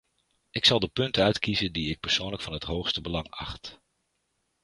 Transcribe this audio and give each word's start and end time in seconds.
Ik 0.49 0.65
zal 0.65 0.79
de 0.79 0.87
punten 0.87 1.23
uitkiezen 1.23 1.71
die 1.73 1.89
ik 1.89 1.99
persoonlijk 1.99 2.41
van 2.41 2.53
het 2.53 2.63
hoogste 2.63 3.01
belang 3.01 3.27
acht. 3.29 3.79